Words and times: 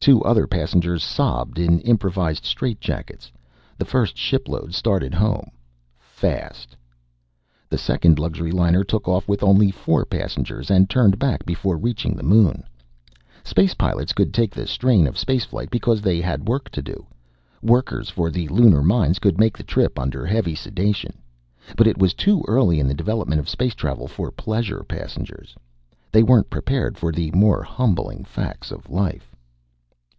Two 0.00 0.22
other 0.22 0.46
passengers 0.46 1.02
sobbed 1.02 1.58
in 1.58 1.80
improvised 1.80 2.42
strait 2.46 2.80
jackets. 2.80 3.30
The 3.76 3.84
first 3.84 4.16
shipload 4.16 4.72
started 4.72 5.12
home. 5.12 5.50
Fast. 5.98 6.74
The 7.68 7.76
second 7.76 8.18
luxury 8.18 8.50
liner 8.50 8.84
took 8.84 9.06
off 9.06 9.28
with 9.28 9.42
only 9.42 9.70
four 9.70 10.06
passengers 10.06 10.70
and 10.70 10.88
turned 10.88 11.18
back 11.18 11.44
before 11.44 11.76
reaching 11.76 12.14
the 12.16 12.22
Moon. 12.22 12.64
Space 13.44 13.74
pilots 13.74 14.14
could 14.14 14.32
take 14.32 14.52
the 14.54 14.66
strain 14.66 15.06
of 15.06 15.18
space 15.18 15.44
flight 15.44 15.68
because 15.68 16.00
they 16.00 16.22
had 16.22 16.48
work 16.48 16.70
to 16.70 16.80
do. 16.80 17.06
Workers 17.60 18.08
for 18.08 18.30
the 18.30 18.48
lunar 18.48 18.82
mines 18.82 19.18
could 19.18 19.38
make 19.38 19.58
the 19.58 19.62
trip 19.64 19.98
under 19.98 20.24
heavy 20.24 20.54
sedation. 20.54 21.18
But 21.76 21.86
it 21.86 21.98
was 21.98 22.14
too 22.14 22.42
early 22.48 22.80
in 22.80 22.88
the 22.88 22.94
development 22.94 23.40
of 23.40 23.48
space 23.48 23.74
travel 23.74 24.06
for 24.08 24.30
pleasure 24.30 24.84
passengers. 24.88 25.54
They 26.10 26.22
weren't 26.22 26.48
prepared 26.48 26.96
for 26.96 27.12
the 27.12 27.30
more 27.32 27.62
humbling 27.62 28.24
facts 28.24 28.70
of 28.70 28.88
life. 28.88 29.34